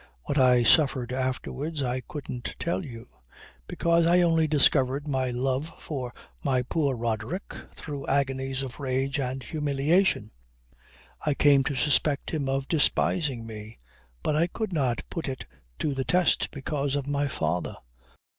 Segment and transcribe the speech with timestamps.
[0.23, 3.07] What I suffered afterwards I couldn't tell you;
[3.67, 6.11] because I only discovered my love for
[6.43, 10.31] my poor Roderick through agonies of rage and humiliation.
[11.23, 13.77] I came to suspect him of despising me;
[14.23, 15.45] but I could not put it
[15.77, 17.75] to the test because of my father.